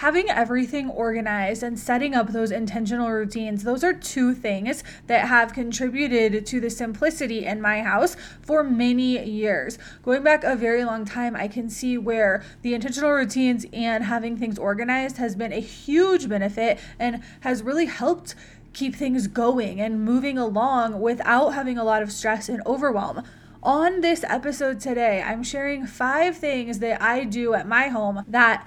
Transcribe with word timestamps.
having 0.00 0.30
everything 0.30 0.88
organized 0.88 1.62
and 1.62 1.78
setting 1.78 2.14
up 2.14 2.28
those 2.28 2.50
intentional 2.50 3.10
routines, 3.10 3.64
those 3.64 3.84
are 3.84 3.92
two 3.92 4.32
things 4.32 4.82
that 5.08 5.28
have 5.28 5.52
contributed 5.52 6.46
to 6.46 6.58
the 6.58 6.70
simplicity 6.70 7.44
in 7.44 7.60
my 7.60 7.82
house 7.82 8.16
for 8.40 8.64
many 8.64 9.22
years. 9.22 9.78
Going 10.02 10.22
back 10.22 10.42
a 10.42 10.56
very 10.56 10.84
long 10.84 11.04
time, 11.04 11.36
I 11.36 11.48
can 11.48 11.68
see 11.68 11.98
where 11.98 12.42
the 12.62 12.72
intentional 12.72 13.10
routines 13.10 13.66
and 13.74 14.04
having 14.04 14.38
things 14.38 14.58
organized 14.58 15.18
has 15.18 15.36
been 15.36 15.52
a 15.52 15.60
huge 15.60 16.30
benefit 16.30 16.78
and 16.98 17.22
has 17.40 17.62
really 17.62 17.84
helped 17.84 18.34
keep 18.72 18.96
things 18.96 19.26
going 19.26 19.82
and 19.82 20.02
moving 20.02 20.38
along 20.38 20.98
without 20.98 21.50
having 21.50 21.76
a 21.76 21.84
lot 21.84 22.00
of 22.00 22.10
stress 22.10 22.48
and 22.48 22.62
overwhelm. 22.64 23.22
On 23.62 24.00
this 24.00 24.24
episode 24.24 24.80
today, 24.80 25.20
I'm 25.20 25.42
sharing 25.42 25.86
five 25.86 26.38
things 26.38 26.78
that 26.78 27.02
I 27.02 27.24
do 27.24 27.52
at 27.52 27.68
my 27.68 27.88
home 27.88 28.24
that 28.26 28.66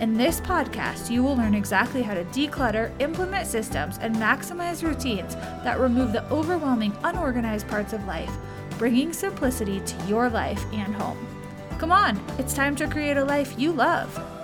In 0.00 0.14
this 0.14 0.40
podcast, 0.40 1.10
you 1.10 1.24
will 1.24 1.36
learn 1.36 1.54
exactly 1.54 2.02
how 2.02 2.14
to 2.14 2.22
declutter, 2.26 2.92
implement 3.00 3.48
systems, 3.48 3.98
and 4.00 4.14
maximize 4.14 4.84
routines 4.84 5.34
that 5.64 5.80
remove 5.80 6.12
the 6.12 6.24
overwhelming, 6.30 6.96
unorganized 7.02 7.66
parts 7.66 7.92
of 7.92 8.06
life, 8.06 8.30
bringing 8.78 9.12
simplicity 9.12 9.80
to 9.80 10.06
your 10.06 10.30
life 10.30 10.64
and 10.72 10.94
home. 10.94 11.18
Come 11.78 11.90
on, 11.90 12.20
it's 12.38 12.54
time 12.54 12.76
to 12.76 12.86
create 12.86 13.16
a 13.16 13.24
life 13.24 13.58
you 13.58 13.72
love. 13.72 14.37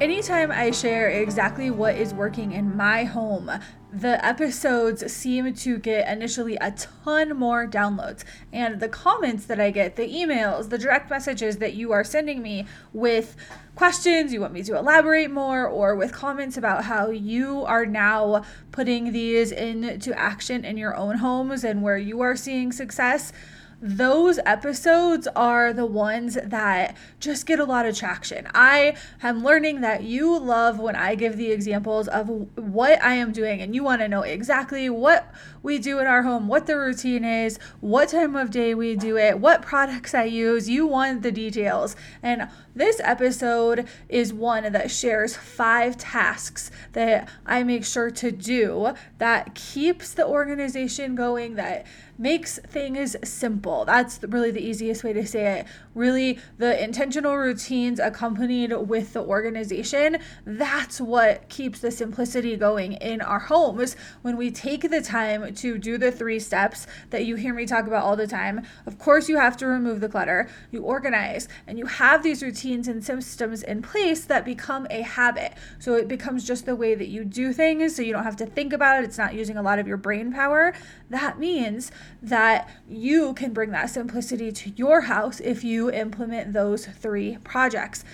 Anytime 0.00 0.52
I 0.52 0.70
share 0.70 1.08
exactly 1.08 1.72
what 1.72 1.96
is 1.96 2.14
working 2.14 2.52
in 2.52 2.76
my 2.76 3.02
home, 3.02 3.50
the 3.92 4.24
episodes 4.24 5.12
seem 5.12 5.52
to 5.52 5.76
get 5.76 6.06
initially 6.06 6.54
a 6.60 6.70
ton 6.70 7.36
more 7.36 7.66
downloads. 7.66 8.22
And 8.52 8.78
the 8.78 8.88
comments 8.88 9.46
that 9.46 9.58
I 9.58 9.72
get, 9.72 9.96
the 9.96 10.08
emails, 10.08 10.68
the 10.68 10.78
direct 10.78 11.10
messages 11.10 11.56
that 11.56 11.74
you 11.74 11.90
are 11.90 12.04
sending 12.04 12.42
me 12.42 12.66
with 12.92 13.34
questions, 13.74 14.32
you 14.32 14.40
want 14.40 14.52
me 14.52 14.62
to 14.62 14.76
elaborate 14.76 15.32
more, 15.32 15.66
or 15.66 15.96
with 15.96 16.12
comments 16.12 16.56
about 16.56 16.84
how 16.84 17.10
you 17.10 17.64
are 17.64 17.84
now 17.84 18.44
putting 18.70 19.12
these 19.12 19.50
into 19.50 20.16
action 20.16 20.64
in 20.64 20.76
your 20.76 20.94
own 20.94 21.16
homes 21.16 21.64
and 21.64 21.82
where 21.82 21.98
you 21.98 22.20
are 22.20 22.36
seeing 22.36 22.70
success 22.70 23.32
those 23.80 24.40
episodes 24.44 25.28
are 25.36 25.72
the 25.72 25.86
ones 25.86 26.36
that 26.42 26.96
just 27.20 27.46
get 27.46 27.60
a 27.60 27.64
lot 27.64 27.86
of 27.86 27.96
traction. 27.96 28.48
I 28.52 28.96
am 29.22 29.44
learning 29.44 29.82
that 29.82 30.02
you 30.02 30.36
love 30.38 30.80
when 30.80 30.96
I 30.96 31.14
give 31.14 31.36
the 31.36 31.52
examples 31.52 32.08
of 32.08 32.28
what 32.56 33.00
I 33.02 33.14
am 33.14 33.30
doing, 33.30 33.60
and 33.60 33.74
you 33.74 33.84
want 33.84 34.00
to 34.02 34.08
know 34.08 34.22
exactly 34.22 34.90
what 34.90 35.32
we 35.68 35.78
do 35.78 35.98
in 35.98 36.06
our 36.06 36.22
home, 36.22 36.48
what 36.48 36.66
the 36.66 36.78
routine 36.78 37.24
is, 37.24 37.58
what 37.80 38.08
time 38.08 38.34
of 38.34 38.50
day 38.50 38.74
we 38.74 38.96
do 38.96 39.18
it, 39.18 39.38
what 39.38 39.60
products 39.60 40.14
I 40.14 40.24
use. 40.24 40.66
You 40.66 40.86
want 40.86 41.20
the 41.20 41.30
details. 41.30 41.94
And 42.22 42.48
this 42.74 43.00
episode 43.04 43.86
is 44.08 44.32
one 44.32 44.72
that 44.72 44.90
shares 44.90 45.36
five 45.36 45.98
tasks 45.98 46.70
that 46.92 47.28
I 47.44 47.64
make 47.64 47.84
sure 47.84 48.10
to 48.10 48.32
do 48.32 48.94
that 49.18 49.54
keeps 49.54 50.14
the 50.14 50.26
organization 50.26 51.14
going, 51.14 51.56
that 51.56 51.86
makes 52.16 52.58
things 52.58 53.14
simple. 53.22 53.84
That's 53.84 54.20
really 54.22 54.50
the 54.50 54.60
easiest 54.60 55.04
way 55.04 55.12
to 55.12 55.26
say 55.26 55.60
it. 55.60 55.66
Really, 55.94 56.38
the 56.58 56.82
intentional 56.82 57.36
routines 57.36 58.00
accompanied 58.00 58.72
with 58.72 59.12
the 59.12 59.22
organization, 59.22 60.18
that's 60.44 61.00
what 61.00 61.48
keeps 61.48 61.80
the 61.80 61.90
simplicity 61.90 62.56
going 62.56 62.94
in 62.94 63.20
our 63.20 63.38
homes 63.38 63.96
when 64.22 64.36
we 64.36 64.50
take 64.50 64.90
the 64.90 65.00
time 65.00 65.54
to 65.58 65.78
do 65.78 65.98
the 65.98 66.10
three 66.10 66.40
steps 66.40 66.86
that 67.10 67.24
you 67.24 67.36
hear 67.36 67.54
me 67.54 67.66
talk 67.66 67.86
about 67.86 68.04
all 68.04 68.16
the 68.16 68.26
time. 68.26 68.66
Of 68.86 68.98
course, 68.98 69.28
you 69.28 69.36
have 69.36 69.56
to 69.58 69.66
remove 69.66 70.00
the 70.00 70.08
clutter, 70.08 70.48
you 70.70 70.82
organize, 70.82 71.48
and 71.66 71.78
you 71.78 71.86
have 71.86 72.22
these 72.22 72.42
routines 72.42 72.88
and 72.88 73.04
systems 73.04 73.62
in 73.62 73.82
place 73.82 74.24
that 74.24 74.44
become 74.44 74.86
a 74.90 75.02
habit. 75.02 75.54
So 75.78 75.94
it 75.94 76.08
becomes 76.08 76.46
just 76.46 76.66
the 76.66 76.76
way 76.76 76.94
that 76.94 77.08
you 77.08 77.24
do 77.24 77.52
things, 77.52 77.96
so 77.96 78.02
you 78.02 78.12
don't 78.12 78.24
have 78.24 78.36
to 78.36 78.46
think 78.46 78.72
about 78.72 79.02
it. 79.02 79.04
It's 79.04 79.18
not 79.18 79.34
using 79.34 79.56
a 79.56 79.62
lot 79.62 79.78
of 79.78 79.86
your 79.86 79.96
brain 79.96 80.32
power. 80.32 80.74
That 81.10 81.38
means 81.38 81.90
that 82.22 82.68
you 82.88 83.34
can 83.34 83.52
bring 83.52 83.70
that 83.70 83.90
simplicity 83.90 84.52
to 84.52 84.70
your 84.70 85.02
house 85.02 85.40
if 85.40 85.64
you 85.64 85.90
implement 85.90 86.52
those 86.52 86.86
three 86.86 87.38
projects. 87.44 88.04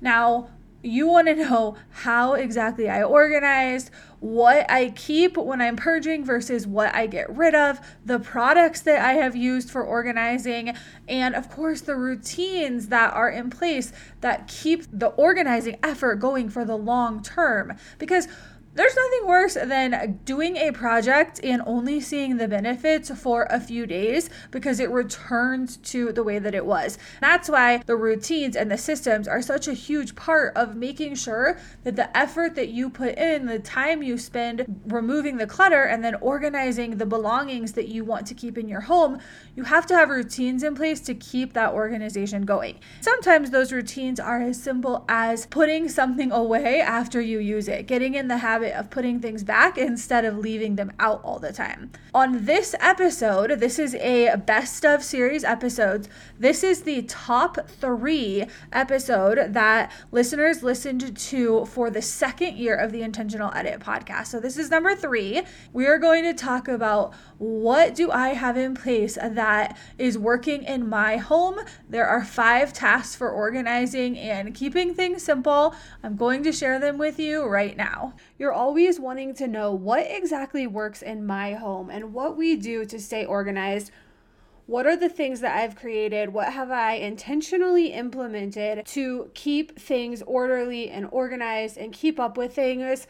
Now, 0.00 0.50
you 0.82 1.06
want 1.06 1.28
to 1.28 1.34
know 1.34 1.76
how 1.90 2.34
exactly 2.34 2.88
I 2.88 3.02
organized, 3.02 3.90
what 4.20 4.70
I 4.70 4.90
keep 4.90 5.36
when 5.36 5.60
I'm 5.60 5.76
purging 5.76 6.24
versus 6.24 6.66
what 6.66 6.94
I 6.94 7.06
get 7.06 7.34
rid 7.34 7.54
of, 7.54 7.80
the 8.04 8.18
products 8.18 8.80
that 8.82 9.04
I 9.04 9.14
have 9.14 9.36
used 9.36 9.70
for 9.70 9.82
organizing, 9.82 10.76
and 11.08 11.34
of 11.34 11.50
course, 11.50 11.80
the 11.80 11.96
routines 11.96 12.88
that 12.88 13.12
are 13.12 13.30
in 13.30 13.50
place 13.50 13.92
that 14.20 14.48
keep 14.48 14.84
the 14.92 15.08
organizing 15.08 15.78
effort 15.82 16.16
going 16.16 16.48
for 16.48 16.64
the 16.64 16.76
long 16.76 17.22
term. 17.22 17.76
Because 17.98 18.28
there's 18.72 18.94
nothing 18.94 19.26
worse 19.26 19.54
than 19.54 20.20
doing 20.24 20.56
a 20.56 20.70
project 20.70 21.40
and 21.42 21.60
only 21.66 22.00
seeing 22.00 22.36
the 22.36 22.46
benefits 22.46 23.10
for 23.10 23.48
a 23.50 23.60
few 23.60 23.84
days 23.84 24.30
because 24.52 24.78
it 24.78 24.90
returns 24.90 25.76
to 25.78 26.12
the 26.12 26.22
way 26.22 26.38
that 26.38 26.54
it 26.54 26.64
was. 26.64 26.96
That's 27.20 27.48
why 27.48 27.78
the 27.78 27.96
routines 27.96 28.54
and 28.54 28.70
the 28.70 28.78
systems 28.78 29.26
are 29.26 29.42
such 29.42 29.66
a 29.66 29.72
huge 29.72 30.14
part 30.14 30.56
of 30.56 30.76
making 30.76 31.16
sure 31.16 31.58
that 31.82 31.96
the 31.96 32.16
effort 32.16 32.54
that 32.54 32.68
you 32.68 32.90
put 32.90 33.18
in, 33.18 33.46
the 33.46 33.58
time 33.58 34.04
you 34.04 34.16
spend 34.16 34.82
removing 34.86 35.38
the 35.38 35.48
clutter 35.48 35.82
and 35.82 36.04
then 36.04 36.14
organizing 36.16 36.98
the 36.98 37.06
belongings 37.06 37.72
that 37.72 37.88
you 37.88 38.04
want 38.04 38.24
to 38.28 38.34
keep 38.34 38.56
in 38.56 38.68
your 38.68 38.82
home, 38.82 39.18
you 39.56 39.64
have 39.64 39.84
to 39.86 39.94
have 39.94 40.10
routines 40.10 40.62
in 40.62 40.76
place 40.76 41.00
to 41.00 41.14
keep 41.14 41.54
that 41.54 41.72
organization 41.72 42.44
going. 42.46 42.78
Sometimes 43.00 43.50
those 43.50 43.72
routines 43.72 44.20
are 44.20 44.40
as 44.40 44.62
simple 44.62 45.04
as 45.08 45.46
putting 45.46 45.88
something 45.88 46.30
away 46.40 46.80
after 46.80 47.20
you 47.20 47.40
use 47.40 47.66
it, 47.66 47.88
getting 47.88 48.14
in 48.14 48.28
the 48.28 48.38
habit 48.38 48.59
habit 48.60 48.78
of 48.78 48.90
putting 48.90 49.20
things 49.20 49.42
back 49.42 49.78
instead 49.78 50.24
of 50.24 50.36
leaving 50.36 50.76
them 50.76 50.92
out 50.98 51.20
all 51.24 51.38
the 51.38 51.52
time. 51.52 51.90
On 52.12 52.44
this 52.44 52.74
episode, 52.80 53.52
this 53.60 53.78
is 53.78 53.94
a 53.94 54.36
best 54.36 54.84
of 54.84 55.02
series 55.02 55.44
episodes. 55.44 56.08
This 56.38 56.62
is 56.62 56.82
the 56.82 57.02
top 57.02 57.68
three 57.68 58.46
episode 58.72 59.54
that 59.54 59.90
listeners 60.10 60.62
listened 60.62 61.16
to 61.16 61.64
for 61.66 61.88
the 61.90 62.02
second 62.02 62.56
year 62.56 62.76
of 62.76 62.92
the 62.92 63.02
Intentional 63.02 63.50
Edit 63.54 63.80
podcast. 63.80 64.26
So 64.26 64.40
this 64.40 64.58
is 64.58 64.70
number 64.70 64.94
three. 64.94 65.42
We 65.72 65.86
are 65.86 65.98
going 65.98 66.24
to 66.24 66.34
talk 66.34 66.68
about 66.68 67.14
what 67.38 67.94
do 67.94 68.10
I 68.10 68.30
have 68.30 68.58
in 68.58 68.74
place 68.74 69.14
that 69.14 69.78
is 69.96 70.18
working 70.18 70.64
in 70.64 70.86
my 70.88 71.16
home. 71.16 71.58
There 71.88 72.06
are 72.06 72.24
five 72.24 72.72
tasks 72.74 73.16
for 73.16 73.30
organizing 73.30 74.18
and 74.18 74.54
keeping 74.54 74.94
things 74.94 75.22
simple. 75.22 75.74
I'm 76.02 76.16
going 76.16 76.42
to 76.42 76.52
share 76.52 76.78
them 76.78 76.98
with 76.98 77.18
you 77.18 77.46
right 77.46 77.76
now. 77.76 78.14
You're 78.40 78.54
always 78.54 78.98
wanting 78.98 79.34
to 79.34 79.46
know 79.46 79.70
what 79.70 80.06
exactly 80.08 80.66
works 80.66 81.02
in 81.02 81.26
my 81.26 81.52
home 81.52 81.90
and 81.90 82.14
what 82.14 82.38
we 82.38 82.56
do 82.56 82.86
to 82.86 82.98
stay 82.98 83.22
organized. 83.22 83.90
What 84.64 84.86
are 84.86 84.96
the 84.96 85.10
things 85.10 85.40
that 85.40 85.54
I've 85.54 85.76
created? 85.76 86.32
What 86.32 86.54
have 86.54 86.70
I 86.70 86.92
intentionally 86.94 87.92
implemented 87.92 88.86
to 88.86 89.30
keep 89.34 89.78
things 89.78 90.22
orderly 90.22 90.88
and 90.88 91.06
organized 91.12 91.76
and 91.76 91.92
keep 91.92 92.18
up 92.18 92.38
with 92.38 92.54
things? 92.54 93.06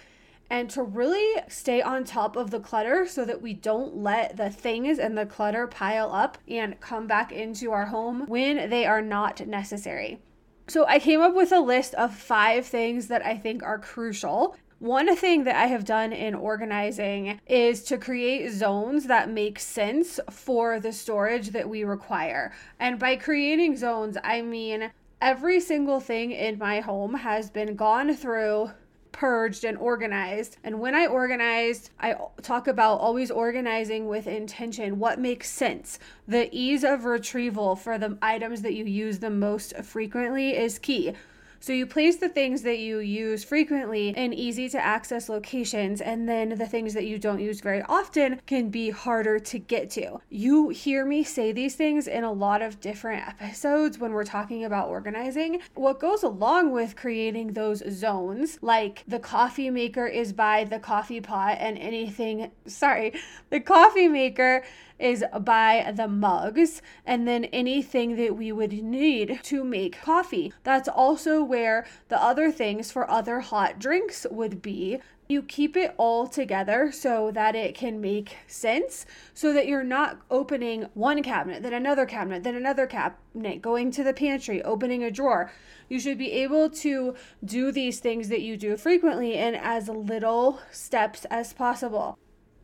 and 0.53 0.69
to 0.69 0.83
really 0.83 1.41
stay 1.47 1.81
on 1.81 2.03
top 2.03 2.35
of 2.35 2.51
the 2.51 2.59
clutter 2.59 3.07
so 3.07 3.25
that 3.25 3.41
we 3.41 3.55
don't 3.55 3.99
let 3.99 4.37
the 4.37 4.51
things 4.51 4.99
and 4.99 5.17
the 5.17 5.25
clutter 5.25 5.69
pile 5.69 6.13
up 6.13 6.39
and 6.49 6.81
come 6.81 7.07
back 7.07 7.31
into 7.31 7.71
our 7.71 7.87
home 7.87 8.27
when 8.27 8.69
they 8.69 8.85
are 8.85 9.01
not 9.01 9.47
necessary. 9.47 10.19
So, 10.67 10.85
I 10.89 10.99
came 10.99 11.21
up 11.21 11.37
with 11.37 11.53
a 11.53 11.61
list 11.61 11.95
of 11.95 12.13
five 12.13 12.67
things 12.67 13.07
that 13.07 13.25
I 13.25 13.37
think 13.37 13.63
are 13.63 13.79
crucial 13.79 14.57
One 14.81 15.15
thing 15.15 15.45
that 15.45 15.57
I 15.57 15.67
have 15.67 15.85
done 15.85 16.11
in 16.11 16.35
organizing 16.35 17.39
is 17.47 17.83
to 17.85 17.99
create 17.99 18.51
zones 18.51 19.09
that 19.09 19.29
make 19.29 19.59
sense 19.59 20.19
for 20.31 20.81
the 20.81 20.91
storage 20.91 21.51
that 21.51 21.69
we 21.69 21.85
require. 21.85 22.55
And 22.79 22.99
by 22.99 23.17
creating 23.17 23.77
zones, 23.77 24.17
I 24.25 24.41
mean 24.41 24.91
every 25.21 25.61
single 25.61 26.01
thing 26.01 26.33
in 26.33 26.57
my 26.57 26.81
home 26.81 27.13
has 27.13 27.51
been 27.51 27.77
gone 27.77 28.15
through 28.15 28.71
purged 29.13 29.65
and 29.65 29.77
organized. 29.77 30.57
And 30.65 30.81
when 30.81 30.95
I 30.95 31.07
organized, 31.09 31.91
I 32.01 32.15
talk 32.41 32.67
about 32.67 33.01
always 33.01 33.31
organizing 33.31 34.09
with 34.09 34.27
intention. 34.27 34.99
What 34.99 35.19
makes 35.19 35.51
sense? 35.51 35.99
The 36.27 36.49
ease 36.59 36.85
of 36.85 37.05
retrieval 37.05 37.77
for 37.77 37.99
the 37.99 38.17
items 38.23 38.63
that 38.63 38.73
you 38.73 38.87
use 38.87 39.19
the 39.19 39.29
most 39.29 39.77
frequently 39.85 40.57
is 40.57 40.79
key. 40.79 41.13
So 41.63 41.75
you 41.75 41.87
place 41.87 42.17
the 42.17 42.31
things 42.31 42.63
that 42.63 42.79
you 42.79 43.01
use 43.01 43.45
frequently 43.45 44.09
in 44.09 44.33
easy 44.33 44.71
to 44.71 44.83
access 44.83 45.29
locations, 45.29 46.01
and 46.01 46.27
then 46.27 46.49
the 46.57 46.67
things 46.67 46.95
that 46.95 47.05
you 47.05 47.19
don't 47.19 47.39
use 47.39 47.61
very 47.61 47.83
often 47.83 48.41
can 48.47 48.71
be 48.71 48.89
harder 48.89 49.39
to 49.39 49.59
get 49.59 49.91
to. 49.91 50.21
You 50.31 50.71
hear 50.71 51.05
me 51.05 51.23
say 51.23 51.53
these 51.53 51.75
things 51.75 52.09
in 52.09 52.25
a 52.25 52.33
lot 52.33 52.63
of 52.63 52.81
different 52.81 53.29
episodes 53.29 53.99
when 53.99 54.13
we're 54.13 54.25
talking 54.25 54.65
about 54.65 54.89
organizing. 54.89 55.61
What 55.75 56.01
goes 56.01 56.23
along 56.23 56.73
with 56.73 56.97
creating 56.97 57.53
those 57.53 57.83
zones, 57.91 58.59
like 58.63 59.05
the 59.07 59.19
coffee 59.19 59.69
maker 59.69 60.07
is 60.07 60.33
by 60.33 60.65
the 60.65 60.79
coffee 60.79 61.21
pot, 61.21 61.59
and 61.61 61.77
anything, 61.77 62.53
sorry, 62.67 63.13
the 63.51 63.61
coffee 63.61 64.09
maker 64.09 64.65
is 65.01 65.25
by 65.41 65.93
the 65.97 66.07
mugs 66.07 66.83
and 67.05 67.27
then 67.27 67.47
anything 67.47 68.17
that 68.17 68.37
we 68.37 68.53
would 68.53 68.73
need 68.73 69.41
to 69.45 69.65
make 69.65 70.01
coffee. 70.03 70.53
That's 70.63 70.89
also 70.89 71.43
where 71.43 71.87
the 72.09 72.23
other 72.23 72.53
things 72.53 72.93
for 72.93 73.11
other 73.11 73.41
hot 73.41 73.79
drinks 73.79 74.27
would 74.31 74.63
be. 74.63 75.01
You 75.29 75.43
keep 75.43 75.77
it 75.77 75.95
all 75.97 76.27
together 76.27 76.91
so 76.91 77.31
that 77.31 77.55
it 77.55 77.77
can 77.77 78.01
make 78.01 78.37
sense, 78.49 79.07
so 79.33 79.53
that 79.53 79.69
you're 79.69 79.85
not 79.85 80.19
opening 80.29 80.89
one 80.95 81.23
cabinet, 81.23 81.63
then 81.63 81.73
another 81.73 82.05
cabinet, 82.05 82.43
then 82.43 82.57
another 82.57 82.89
cabinet, 82.89 83.63
going 83.63 83.93
to 83.93 84.03
the 84.03 84.13
pantry, 84.13 84.61
opening 84.65 85.05
a 85.05 85.11
drawer. 85.11 85.53
You 85.89 86.01
should 86.01 86.19
be 86.19 86.33
able 86.33 86.69
to 86.71 87.15
do 87.45 87.71
these 87.71 88.01
things 88.01 88.29
that 88.29 88.41
you 88.41 88.57
do 88.57 88.77
frequently 88.77 89.35
in 89.35 89.55
as 89.55 89.89
little 89.89 90.59
steps 90.73 91.25
as 91.27 91.53
possible. 91.53 92.19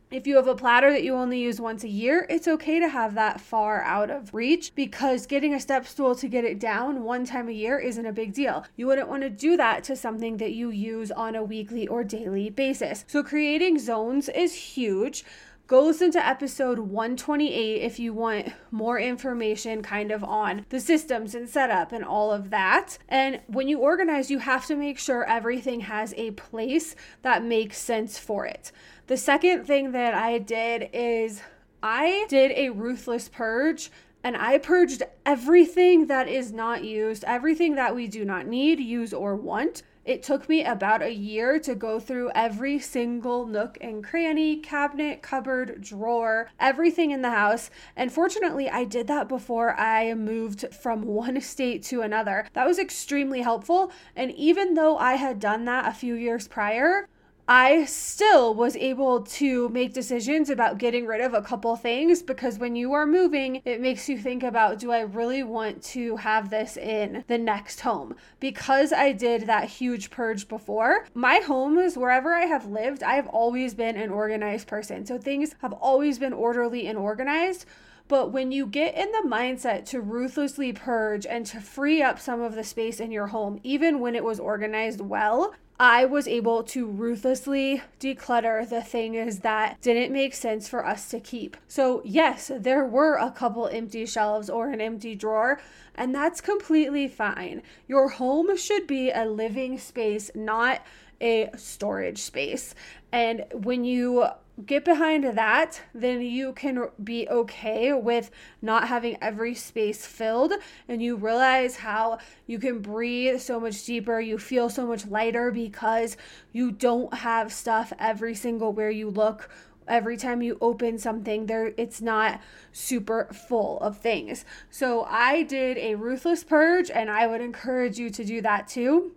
If 0.09 0.25
you 0.25 0.37
have 0.37 0.47
a 0.47 0.55
platter 0.55 0.89
that 0.93 1.03
you 1.03 1.15
only 1.15 1.37
use 1.37 1.59
once 1.59 1.83
a 1.83 1.89
year, 1.89 2.25
it's 2.29 2.47
okay 2.47 2.79
to 2.79 2.87
have 2.87 3.13
that 3.15 3.41
far 3.41 3.81
out 3.81 4.09
of 4.09 4.33
reach 4.33 4.73
because 4.73 5.25
getting 5.25 5.53
a 5.53 5.59
step 5.59 5.85
stool 5.85 6.15
to 6.15 6.29
get 6.29 6.45
it 6.45 6.61
down 6.61 7.03
one 7.03 7.25
time 7.25 7.49
a 7.49 7.51
year 7.51 7.77
isn't 7.77 8.05
a 8.05 8.13
big 8.13 8.31
deal. 8.31 8.65
You 8.77 8.87
wouldn't 8.87 9.09
want 9.09 9.23
to 9.23 9.29
do 9.29 9.57
that 9.57 9.83
to 9.83 9.97
something 9.97 10.37
that 10.37 10.53
you 10.53 10.69
use 10.69 11.11
on 11.11 11.35
a 11.35 11.43
weekly 11.43 11.89
or 11.89 12.05
daily 12.05 12.49
basis. 12.49 13.03
So, 13.05 13.21
creating 13.21 13.79
zones 13.79 14.29
is 14.29 14.53
huge. 14.53 15.25
Go 15.67 15.83
listen 15.83 16.11
to 16.11 16.25
episode 16.25 16.79
128 16.79 17.81
if 17.81 17.99
you 17.99 18.13
want 18.13 18.53
more 18.71 18.97
information 18.97 19.81
kind 19.81 20.13
of 20.13 20.23
on 20.23 20.65
the 20.69 20.79
systems 20.79 21.35
and 21.35 21.49
setup 21.49 21.91
and 21.91 22.05
all 22.05 22.31
of 22.31 22.51
that. 22.51 22.97
And 23.09 23.41
when 23.47 23.67
you 23.67 23.79
organize, 23.79 24.31
you 24.31 24.39
have 24.39 24.65
to 24.67 24.77
make 24.77 24.97
sure 24.97 25.25
everything 25.25 25.81
has 25.81 26.13
a 26.15 26.31
place 26.31 26.95
that 27.23 27.43
makes 27.43 27.77
sense 27.77 28.17
for 28.17 28.45
it. 28.45 28.71
The 29.07 29.15
second 29.15 29.63
thing 29.63 29.93
that 29.93 30.13
I 30.13 30.37
did 30.37 30.89
is 30.91 31.41
I 31.81 32.25
did 32.27 32.51
a 32.51 32.71
ruthless 32.71 33.29
purge 33.29 33.89
and 34.21 34.35
I 34.35 34.57
purged 34.57 35.01
everything 35.25 36.07
that 36.07 36.27
is 36.27 36.51
not 36.51 36.83
used, 36.83 37.23
everything 37.23 37.75
that 37.75 37.95
we 37.95 38.09
do 38.09 38.25
not 38.25 38.47
need, 38.47 38.81
use, 38.81 39.13
or 39.13 39.37
want. 39.37 39.83
It 40.03 40.23
took 40.23 40.49
me 40.49 40.65
about 40.65 41.01
a 41.01 41.13
year 41.13 41.57
to 41.59 41.73
go 41.73 42.01
through 42.01 42.31
every 42.35 42.79
single 42.79 43.45
nook 43.45 43.77
and 43.79 44.03
cranny, 44.03 44.57
cabinet, 44.57 45.21
cupboard, 45.21 45.81
drawer, 45.81 46.49
everything 46.59 47.11
in 47.11 47.21
the 47.21 47.29
house. 47.29 47.69
And 47.95 48.11
fortunately, 48.11 48.69
I 48.69 48.83
did 48.83 49.07
that 49.07 49.29
before 49.29 49.79
I 49.79 50.13
moved 50.15 50.65
from 50.75 51.03
one 51.05 51.39
state 51.39 51.81
to 51.83 52.01
another. 52.01 52.45
That 52.51 52.67
was 52.67 52.77
extremely 52.77 53.41
helpful. 53.41 53.89
And 54.17 54.31
even 54.33 54.73
though 54.73 54.97
I 54.97 55.13
had 55.13 55.39
done 55.39 55.63
that 55.63 55.87
a 55.87 55.97
few 55.97 56.15
years 56.15 56.49
prior, 56.49 57.07
I 57.49 57.85
still 57.85 58.53
was 58.53 58.75
able 58.75 59.21
to 59.21 59.69
make 59.69 59.93
decisions 59.93 60.49
about 60.49 60.79
getting 60.79 61.05
rid 61.05 61.21
of 61.21 61.33
a 61.33 61.41
couple 61.41 61.73
things 61.77 62.21
because 62.21 62.59
when 62.59 62.75
you 62.75 62.91
are 62.91 63.05
moving, 63.05 63.61
it 63.63 63.79
makes 63.79 64.09
you 64.09 64.17
think 64.17 64.43
about 64.43 64.79
do 64.79 64.91
I 64.91 64.99
really 64.99 65.43
want 65.43 65.81
to 65.83 66.17
have 66.17 66.49
this 66.49 66.75
in 66.75 67.23
the 67.27 67.37
next 67.37 67.79
home? 67.79 68.15
Because 68.41 68.91
I 68.91 69.13
did 69.13 69.43
that 69.43 69.69
huge 69.69 70.09
purge 70.09 70.49
before, 70.49 71.07
my 71.13 71.35
homes, 71.37 71.95
wherever 71.95 72.35
I 72.35 72.47
have 72.47 72.65
lived, 72.65 73.01
I've 73.01 73.27
always 73.27 73.73
been 73.73 73.95
an 73.95 74.09
organized 74.09 74.67
person. 74.67 75.05
So 75.05 75.17
things 75.17 75.55
have 75.61 75.71
always 75.71 76.19
been 76.19 76.33
orderly 76.33 76.85
and 76.85 76.97
organized. 76.97 77.65
But 78.09 78.33
when 78.33 78.51
you 78.51 78.65
get 78.65 78.95
in 78.95 79.09
the 79.13 79.25
mindset 79.25 79.85
to 79.85 80.01
ruthlessly 80.01 80.73
purge 80.73 81.25
and 81.25 81.45
to 81.45 81.61
free 81.61 82.01
up 82.01 82.19
some 82.19 82.41
of 82.41 82.55
the 82.55 82.63
space 82.65 82.99
in 82.99 83.11
your 83.11 83.27
home, 83.27 83.61
even 83.63 84.01
when 84.01 84.15
it 84.15 84.23
was 84.25 84.37
organized 84.37 84.99
well, 84.99 85.53
I 85.79 86.05
was 86.05 86.27
able 86.27 86.63
to 86.63 86.87
ruthlessly 86.87 87.83
declutter 87.99 88.67
the 88.67 88.81
things 88.81 89.39
that 89.39 89.79
didn't 89.81 90.11
make 90.11 90.33
sense 90.33 90.67
for 90.67 90.83
us 90.83 91.09
to 91.09 91.19
keep. 91.19 91.55
So, 91.67 92.01
yes, 92.03 92.51
there 92.53 92.83
were 92.83 93.15
a 93.15 93.29
couple 93.29 93.67
empty 93.67 94.07
shelves 94.07 94.49
or 94.49 94.69
an 94.69 94.81
empty 94.81 95.13
drawer, 95.13 95.59
and 95.93 96.15
that's 96.15 96.41
completely 96.41 97.07
fine. 97.07 97.61
Your 97.87 98.09
home 98.09 98.57
should 98.57 98.87
be 98.87 99.11
a 99.11 99.25
living 99.25 99.77
space, 99.77 100.31
not 100.33 100.81
a 101.21 101.49
storage 101.55 102.19
space. 102.19 102.73
And 103.11 103.45
when 103.53 103.83
you 103.83 104.27
get 104.65 104.83
behind 104.83 105.23
that, 105.23 105.81
then 105.93 106.21
you 106.21 106.53
can 106.53 106.89
be 107.03 107.27
okay 107.29 107.93
with 107.93 108.31
not 108.61 108.87
having 108.87 109.17
every 109.21 109.53
space 109.53 110.05
filled 110.05 110.53
and 110.87 111.01
you 111.01 111.15
realize 111.15 111.77
how 111.77 112.17
you 112.47 112.57
can 112.57 112.79
breathe 112.79 113.39
so 113.39 113.59
much 113.59 113.85
deeper. 113.85 114.19
You 114.19 114.37
feel 114.37 114.69
so 114.69 114.87
much 114.87 115.05
lighter 115.05 115.51
because 115.51 116.17
you 116.51 116.71
don't 116.71 117.13
have 117.13 117.53
stuff 117.53 117.93
every 117.99 118.33
single 118.33 118.73
where 118.73 118.89
you 118.89 119.09
look. 119.09 119.49
Every 119.87 120.17
time 120.17 120.41
you 120.41 120.57
open 120.59 120.97
something, 120.97 121.45
there 121.45 121.73
it's 121.77 122.01
not 122.01 122.41
super 122.73 123.29
full 123.31 123.79
of 123.79 123.99
things. 123.99 124.43
So 124.69 125.03
I 125.03 125.43
did 125.43 125.77
a 125.77 125.95
ruthless 125.95 126.43
purge 126.43 126.89
and 126.89 127.09
I 127.09 127.25
would 127.25 127.39
encourage 127.39 127.97
you 127.97 128.09
to 128.09 128.25
do 128.25 128.41
that 128.41 128.67
too. 128.67 129.13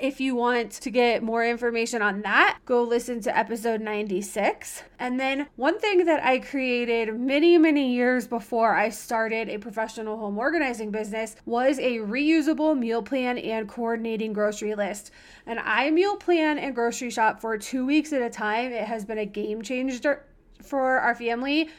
If 0.00 0.20
you 0.20 0.36
want 0.36 0.70
to 0.72 0.90
get 0.90 1.24
more 1.24 1.44
information 1.44 2.02
on 2.02 2.22
that, 2.22 2.58
go 2.64 2.84
listen 2.84 3.20
to 3.22 3.36
episode 3.36 3.80
96. 3.80 4.84
And 5.00 5.18
then, 5.18 5.48
one 5.56 5.80
thing 5.80 6.04
that 6.04 6.22
I 6.22 6.38
created 6.38 7.18
many, 7.18 7.58
many 7.58 7.92
years 7.92 8.28
before 8.28 8.76
I 8.76 8.90
started 8.90 9.48
a 9.48 9.58
professional 9.58 10.16
home 10.16 10.38
organizing 10.38 10.92
business 10.92 11.34
was 11.46 11.80
a 11.80 11.98
reusable 11.98 12.78
meal 12.78 13.02
plan 13.02 13.38
and 13.38 13.68
coordinating 13.68 14.32
grocery 14.32 14.76
list. 14.76 15.10
And 15.46 15.58
I 15.58 15.90
meal 15.90 16.16
plan 16.16 16.58
and 16.58 16.76
grocery 16.76 17.10
shop 17.10 17.40
for 17.40 17.58
two 17.58 17.84
weeks 17.84 18.12
at 18.12 18.22
a 18.22 18.30
time. 18.30 18.70
It 18.70 18.84
has 18.84 19.04
been 19.04 19.18
a 19.18 19.26
game 19.26 19.62
changer 19.62 20.24
for 20.62 21.00
our 21.00 21.16
family. 21.16 21.70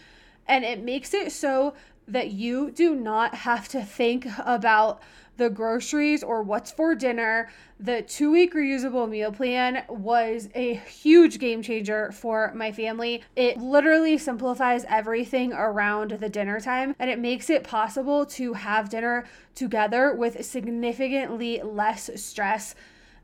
And 0.46 0.66
it 0.66 0.84
makes 0.84 1.14
it 1.14 1.32
so 1.32 1.74
that 2.10 2.32
you 2.32 2.72
do 2.72 2.96
not 2.96 3.34
have 3.34 3.70
to 3.70 3.82
think 3.82 4.28
about 4.40 5.02
the 5.40 5.50
groceries 5.50 6.22
or 6.22 6.44
what's 6.44 6.70
for 6.70 6.94
dinner. 6.94 7.50
The 7.80 8.04
two 8.04 8.32
week 8.32 8.54
reusable 8.54 9.10
meal 9.10 9.32
plan 9.32 9.84
was 9.90 10.50
a 10.54 10.76
huge 10.76 11.40
game 11.40 11.64
changer 11.64 12.12
for 12.12 12.52
my 12.54 12.72
family. 12.72 13.24
It 13.36 13.58
literally 13.58 14.18
simplifies 14.18 14.86
everything 14.88 15.54
around 15.54 16.12
the 16.12 16.30
dinner 16.30 16.60
time 16.60 16.94
and 17.00 17.10
it 17.10 17.18
makes 17.18 17.50
it 17.50 17.64
possible 17.64 18.26
to 18.28 18.54
have 18.54 18.90
dinner 18.90 19.26
together 19.56 20.14
with 20.14 20.46
significantly 20.46 21.62
less 21.64 22.10
stress 22.22 22.76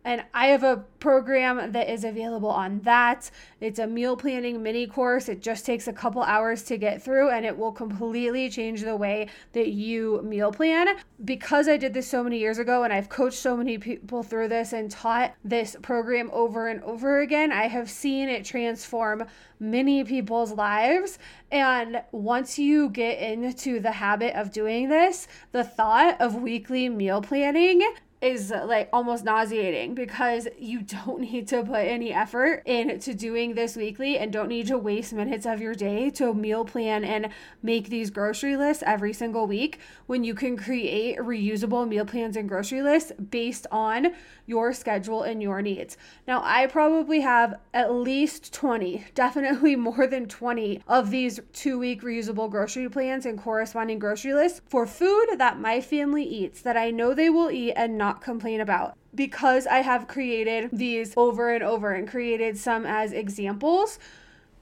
and 0.06 0.24
I 0.36 0.48
have 0.48 0.64
a 0.64 0.86
program 1.00 1.72
that 1.72 1.90
is 1.90 2.04
available 2.04 2.50
on 2.50 2.80
that. 2.82 3.32
It's 3.60 3.80
a 3.80 3.88
meal 3.88 4.16
planning 4.16 4.62
mini 4.62 4.86
course. 4.86 5.28
It 5.28 5.42
just 5.42 5.66
takes 5.66 5.88
a 5.88 5.94
couple 5.94 6.22
hours 6.22 6.62
to 6.66 6.78
get 6.78 7.02
through 7.02 7.32
and 7.32 7.44
it 7.44 7.58
will 7.58 7.72
completely 7.72 8.48
change 8.52 8.84
the 8.84 8.96
way 8.96 9.30
that 9.54 9.70
you 9.70 10.22
meal 10.24 10.52
plan. 10.52 10.98
Because 11.26 11.68
I 11.68 11.78
did 11.78 11.96
this 11.96 12.08
so 12.08 12.24
many 12.24 12.38
years 12.38 12.60
ago 12.60 12.84
and 12.84 12.94
I've 12.94 13.10
coached 13.10 13.40
so 13.40 13.58
many 13.58 13.80
people 13.80 14.22
through 14.22 14.50
this 14.50 14.74
and 14.74 14.92
taught 14.92 15.34
this 15.44 15.76
program 15.82 16.30
over 16.32 16.68
and 16.68 16.84
over 16.84 17.22
again, 17.22 17.52
I 17.52 17.68
have 17.68 17.90
seen 17.90 18.30
it 18.30 18.46
transform 18.46 19.26
many 19.60 20.04
people's 20.04 20.52
lives. 20.52 21.18
And 21.52 22.04
once 22.12 22.60
you 22.60 22.90
get 22.90 23.18
into 23.20 23.80
the 23.80 23.94
habit 23.94 24.36
of 24.36 24.52
doing 24.52 24.88
this, 24.90 25.28
the 25.52 25.64
thought 25.64 26.22
of 26.22 26.36
weekly 26.36 26.90
meal 26.90 27.24
planning 27.24 27.82
is 28.25 28.50
like 28.50 28.89
almost 28.91 29.24
nauseating 29.24 29.94
because 29.94 30.48
you 30.58 30.82
don't 30.82 31.20
need 31.32 31.48
to 31.48 31.63
put 31.63 31.86
any 31.86 32.12
effort 32.12 32.63
into 32.65 33.13
doing 33.13 33.53
this 33.53 33.75
weekly 33.75 34.17
and 34.17 34.34
don't 34.34 34.50
need 34.50 34.65
to 34.65 34.77
waste 34.77 35.13
minutes 35.13 35.46
of 35.46 35.62
your 35.62 35.75
day 35.75 36.10
to 36.10 36.34
meal 36.34 36.65
plan 36.65 37.03
and 37.03 37.29
make 37.62 37.89
these 37.89 38.10
grocery 38.10 38.58
lists 38.58 38.84
every 38.86 39.13
single 39.13 39.46
week 39.46 39.79
when 40.08 40.24
you 40.24 40.34
can 40.34 40.58
create 40.58 41.20
reusable 41.20 41.88
meal 41.88 42.05
plans 42.05 42.36
and 42.36 42.50
grocery 42.50 42.82
lists 42.82 43.12
based 43.29 43.67
on 43.72 44.08
your 44.48 44.74
schedule 44.74 45.22
and 45.24 45.41
your 45.41 45.62
needs. 45.62 45.96
Now, 46.27 46.41
I 46.44 46.65
probably 46.65 47.22
have 47.22 47.60
at 47.74 47.94
least 47.94 48.53
20, 48.53 49.05
definitely 49.15 49.75
more 49.75 50.08
than 50.08 50.27
20 50.27 50.82
of 50.88 51.12
these 51.12 51.39
two 51.53 51.77
week 51.77 52.01
reusable 52.01 52.50
grocery 52.50 52.89
plans 52.89 53.25
and 53.27 53.39
corresponding 53.39 54.00
grocery 54.00 54.34
lists 54.34 54.62
for 54.67 54.88
food 54.88 55.27
that 55.38 55.60
my 55.60 55.79
family 55.79 56.24
eats 56.24 56.62
that 56.62 56.75
I 56.75 56.89
know 56.89 57.13
they 57.13 57.29
will 57.29 57.51
eat 57.51 57.74
and 57.74 57.98
not 57.98 58.14
complain 58.22 58.62
about 58.62 58.98
because 59.13 59.65
I 59.67 59.77
have 59.77 60.07
created 60.07 60.69
these 60.72 61.13
over 61.15 61.53
and 61.53 61.63
over 61.63 61.93
and 61.93 62.07
created 62.07 62.57
some 62.57 62.86
as 62.86 63.12
examples 63.12 64.00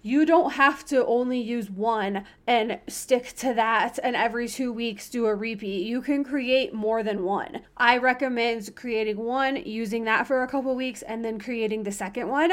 you 0.06 0.26
don't 0.26 0.52
have 0.52 0.84
to 0.86 1.06
only 1.06 1.40
use 1.40 1.70
one 1.70 2.26
and 2.46 2.78
stick 2.88 3.34
to 3.38 3.54
that 3.54 3.98
and 4.04 4.18
every 4.18 4.50
two 4.50 4.74
weeks 4.74 5.10
do 5.10 5.26
a 5.26 5.34
repeat. 5.34 5.88
You 5.88 6.02
can 6.02 6.26
create 6.26 6.74
more 6.74 7.04
than 7.04 7.24
one. 7.24 7.62
I 7.78 7.98
recommend 7.98 8.76
creating 8.76 9.18
one, 9.18 9.56
using 9.56 10.04
that 10.04 10.28
for 10.28 10.44
a 10.44 10.48
couple 10.48 10.76
weeks, 10.76 11.04
and 11.04 11.24
then 11.24 11.40
creating 11.40 11.84
the 11.84 11.92
second 11.94 12.28
one 12.28 12.52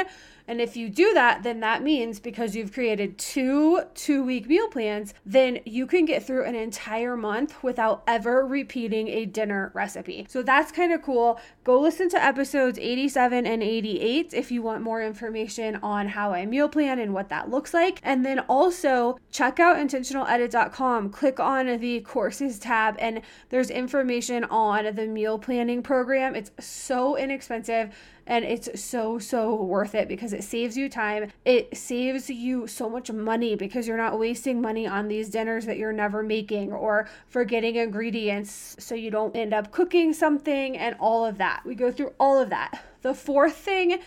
and 0.51 0.59
if 0.59 0.75
you 0.75 0.89
do 0.89 1.13
that, 1.13 1.43
then 1.43 1.61
that 1.61 1.81
means 1.81 2.19
because 2.19 2.57
you've 2.57 2.73
created 2.73 3.17
two 3.17 3.83
two 3.95 4.21
week 4.21 4.47
meal 4.47 4.67
plans, 4.67 5.13
then 5.25 5.59
you 5.63 5.87
can 5.87 6.03
get 6.03 6.27
through 6.27 6.43
an 6.43 6.55
entire 6.55 7.15
month 7.15 7.63
without 7.63 8.03
ever 8.05 8.45
repeating 8.45 9.07
a 9.07 9.25
dinner 9.25 9.71
recipe. 9.73 10.25
So 10.27 10.43
that's 10.43 10.69
kind 10.69 10.91
of 10.91 11.03
cool. 11.03 11.39
Go 11.63 11.79
listen 11.79 12.09
to 12.09 12.21
episodes 12.21 12.77
87 12.77 13.47
and 13.47 13.63
88 13.63 14.33
if 14.33 14.51
you 14.51 14.61
want 14.61 14.81
more 14.81 15.01
information 15.01 15.77
on 15.77 16.09
how 16.09 16.33
I 16.33 16.45
meal 16.45 16.67
plan 16.67 16.99
and 16.99 17.13
what 17.13 17.29
that 17.29 17.49
looks 17.49 17.73
like. 17.73 18.01
And 18.03 18.25
then 18.25 18.39
also 18.39 19.17
check 19.31 19.57
out 19.57 19.77
intentionaledit.com, 19.77 21.11
click 21.11 21.39
on 21.39 21.79
the 21.79 22.01
courses 22.01 22.59
tab, 22.59 22.97
and 22.99 23.21
there's 23.47 23.69
information 23.69 24.43
on 24.43 24.95
the 24.95 25.07
meal 25.07 25.39
planning 25.39 25.81
program. 25.81 26.35
It's 26.35 26.51
so 26.59 27.15
inexpensive 27.15 27.95
and 28.27 28.45
it's 28.45 28.81
so 28.81 29.19
so 29.19 29.55
worth 29.55 29.95
it 29.95 30.07
because 30.07 30.33
it 30.33 30.40
saves 30.43 30.77
you 30.77 30.89
time. 30.89 31.31
It 31.45 31.75
saves 31.75 32.29
you 32.29 32.67
so 32.67 32.89
much 32.89 33.11
money 33.11 33.55
because 33.55 33.87
you're 33.87 33.97
not 33.97 34.19
wasting 34.19 34.61
money 34.61 34.87
on 34.87 35.07
these 35.07 35.29
dinners 35.29 35.65
that 35.65 35.77
you're 35.77 35.93
never 35.93 36.23
making 36.23 36.71
or 36.71 37.09
forgetting 37.27 37.75
ingredients 37.75 38.75
so 38.79 38.95
you 38.95 39.11
don't 39.11 39.35
end 39.35 39.53
up 39.53 39.71
cooking 39.71 40.13
something 40.13 40.77
and 40.77 40.95
all 40.99 41.25
of 41.25 41.37
that. 41.37 41.61
We 41.65 41.75
go 41.75 41.91
through 41.91 42.13
all 42.19 42.39
of 42.39 42.49
that. 42.49 42.83
The 43.01 43.13
fourth 43.13 43.55
thing 43.55 43.99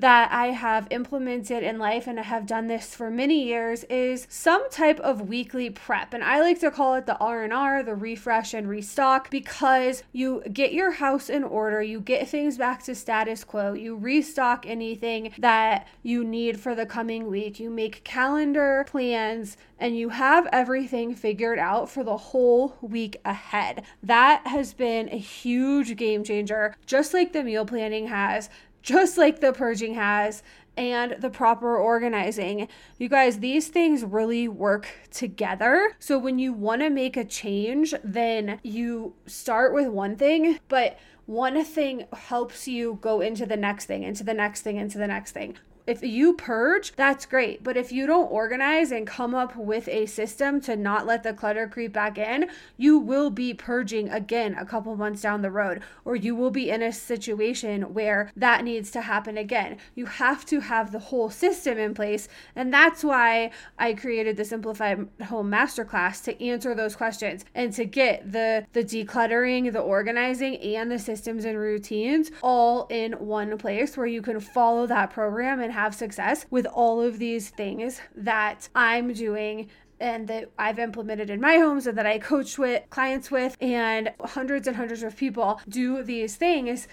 that 0.00 0.32
I 0.32 0.46
have 0.46 0.86
implemented 0.90 1.62
in 1.62 1.78
life 1.78 2.06
and 2.06 2.18
I 2.18 2.22
have 2.22 2.46
done 2.46 2.68
this 2.68 2.94
for 2.94 3.10
many 3.10 3.44
years 3.44 3.84
is 3.84 4.26
some 4.30 4.68
type 4.70 4.98
of 5.00 5.28
weekly 5.28 5.68
prep 5.68 6.14
and 6.14 6.24
I 6.24 6.40
like 6.40 6.58
to 6.60 6.70
call 6.70 6.94
it 6.94 7.04
the 7.04 7.18
R&R, 7.18 7.82
the 7.82 7.94
refresh 7.94 8.54
and 8.54 8.66
restock 8.66 9.30
because 9.30 10.02
you 10.12 10.42
get 10.52 10.72
your 10.72 10.92
house 10.92 11.28
in 11.28 11.44
order, 11.44 11.82
you 11.82 12.00
get 12.00 12.28
things 12.28 12.56
back 12.56 12.82
to 12.84 12.94
status 12.94 13.44
quo, 13.44 13.74
you 13.74 13.94
restock 13.94 14.64
anything 14.66 15.32
that 15.38 15.86
you 16.02 16.24
need 16.24 16.58
for 16.58 16.74
the 16.74 16.86
coming 16.86 17.26
week, 17.26 17.60
you 17.60 17.68
make 17.68 18.02
calendar 18.02 18.86
plans 18.88 19.58
and 19.78 19.98
you 19.98 20.10
have 20.10 20.48
everything 20.52 21.14
figured 21.14 21.58
out 21.58 21.90
for 21.90 22.04
the 22.04 22.16
whole 22.16 22.76
week 22.80 23.20
ahead. 23.24 23.82
That 24.02 24.46
has 24.46 24.72
been 24.72 25.10
a 25.10 25.18
huge 25.18 25.96
game 25.96 26.24
changer, 26.24 26.74
just 26.86 27.12
like 27.12 27.32
the 27.32 27.44
meal 27.44 27.66
planning 27.66 28.06
has 28.08 28.48
just 28.82 29.18
like 29.18 29.40
the 29.40 29.52
purging 29.52 29.94
has 29.94 30.42
and 30.76 31.16
the 31.20 31.30
proper 31.30 31.76
organizing. 31.76 32.68
You 32.98 33.08
guys, 33.08 33.40
these 33.40 33.68
things 33.68 34.04
really 34.04 34.48
work 34.48 34.88
together. 35.10 35.94
So 35.98 36.18
when 36.18 36.38
you 36.38 36.52
want 36.52 36.82
to 36.82 36.90
make 36.90 37.16
a 37.16 37.24
change, 37.24 37.94
then 38.02 38.60
you 38.62 39.14
start 39.26 39.74
with 39.74 39.88
one 39.88 40.16
thing, 40.16 40.58
but 40.68 40.98
one 41.26 41.62
thing 41.64 42.06
helps 42.12 42.66
you 42.66 42.98
go 43.00 43.20
into 43.20 43.46
the 43.46 43.56
next 43.56 43.86
thing, 43.86 44.02
into 44.02 44.24
the 44.24 44.34
next 44.34 44.62
thing, 44.62 44.76
into 44.76 44.98
the 44.98 45.06
next 45.06 45.32
thing. 45.32 45.56
If 45.86 46.02
you 46.02 46.34
purge, 46.34 46.92
that's 46.96 47.26
great. 47.26 47.64
But 47.64 47.76
if 47.76 47.90
you 47.90 48.06
don't 48.06 48.30
organize 48.30 48.92
and 48.92 49.06
come 49.06 49.34
up 49.34 49.56
with 49.56 49.88
a 49.88 50.06
system 50.06 50.60
to 50.62 50.76
not 50.76 51.06
let 51.06 51.22
the 51.22 51.32
clutter 51.32 51.66
creep 51.66 51.92
back 51.92 52.18
in, 52.18 52.48
you 52.76 52.98
will 52.98 53.30
be 53.30 53.54
purging 53.54 54.08
again 54.08 54.54
a 54.58 54.64
couple 54.64 54.94
months 54.96 55.22
down 55.22 55.42
the 55.42 55.50
road, 55.50 55.80
or 56.04 56.14
you 56.16 56.34
will 56.34 56.50
be 56.50 56.70
in 56.70 56.82
a 56.82 56.92
situation 56.92 57.94
where 57.94 58.30
that 58.36 58.64
needs 58.64 58.90
to 58.92 59.00
happen 59.00 59.36
again. 59.36 59.78
You 59.94 60.06
have 60.06 60.44
to 60.46 60.60
have 60.60 60.92
the 60.92 60.98
whole 60.98 61.30
system 61.30 61.78
in 61.78 61.94
place. 61.94 62.28
And 62.54 62.72
that's 62.72 63.02
why 63.02 63.50
I 63.78 63.94
created 63.94 64.36
the 64.36 64.44
Simplified 64.44 65.08
Home 65.26 65.50
Masterclass 65.50 66.22
to 66.24 66.44
answer 66.44 66.74
those 66.74 66.96
questions 66.96 67.44
and 67.54 67.72
to 67.72 67.84
get 67.84 68.32
the, 68.32 68.66
the 68.72 68.84
decluttering, 68.84 69.72
the 69.72 69.80
organizing, 69.80 70.56
and 70.56 70.90
the 70.90 70.98
systems 70.98 71.44
and 71.44 71.58
routines 71.58 72.30
all 72.42 72.86
in 72.90 73.12
one 73.12 73.56
place 73.58 73.96
where 73.96 74.06
you 74.06 74.22
can 74.22 74.40
follow 74.40 74.86
that 74.86 75.10
program 75.10 75.60
and 75.60 75.69
and 75.70 75.78
have 75.78 75.94
success 75.94 76.46
with 76.50 76.66
all 76.66 77.00
of 77.00 77.20
these 77.20 77.50
things 77.50 78.00
that 78.16 78.68
I'm 78.74 79.12
doing 79.12 79.68
and 80.00 80.26
that 80.26 80.50
I've 80.58 80.80
implemented 80.80 81.30
in 81.30 81.40
my 81.40 81.58
homes 81.58 81.86
and 81.86 81.96
that 81.96 82.06
I 82.06 82.18
coach 82.18 82.58
with 82.58 82.82
clients 82.90 83.30
with 83.30 83.56
and 83.60 84.10
hundreds 84.20 84.66
and 84.66 84.76
hundreds 84.76 85.04
of 85.04 85.16
people 85.16 85.60
do 85.68 86.02
these 86.02 86.34
things 86.34 86.88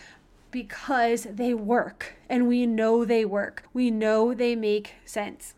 because 0.52 1.24
they 1.24 1.56
work 1.56 2.14
and 2.30 2.48
we 2.48 2.68
know 2.68 3.04
they 3.04 3.26
work. 3.26 3.64
We 3.74 3.90
know 3.90 4.36
they 4.36 4.56
make 4.56 4.94
sense. 5.06 5.56